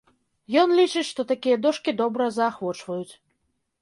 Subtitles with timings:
[0.61, 3.13] Ён лічыць, што такія дошкі добра заахвочваюць!